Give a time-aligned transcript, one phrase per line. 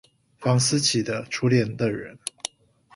[0.39, 2.17] 房思琪的初戀樂園